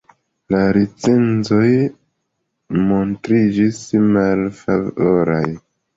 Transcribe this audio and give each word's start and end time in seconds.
La 0.53 0.59
recenzoj 0.77 1.67
montriĝis 2.87 3.79
malfavoraj. 4.17 5.45